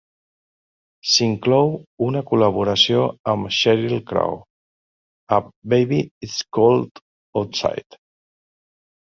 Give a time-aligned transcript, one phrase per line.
[1.09, 1.69] S'hi inclou
[2.05, 3.03] una col·laboració
[3.33, 4.41] amb Sheryl Crow
[5.39, 5.41] a
[5.75, 7.05] "Baby, It's Cold
[7.43, 8.03] Outside".